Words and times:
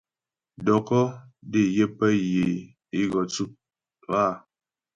Dɔkɔ́́ 0.65 1.05
dé 1.51 1.61
yə 1.75 1.85
pə 1.97 1.97
pé 1.97 2.07
yə́ 2.33 2.49
é 2.97 3.01
gɔ 3.11 3.21
tsʉ 3.31 3.43
áa. 4.21 4.33